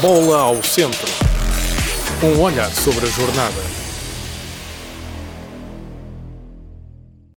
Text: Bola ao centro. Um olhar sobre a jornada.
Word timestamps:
Bola 0.00 0.40
ao 0.40 0.62
centro. 0.62 1.06
Um 2.22 2.40
olhar 2.40 2.70
sobre 2.70 3.06
a 3.06 3.10
jornada. 3.10 3.62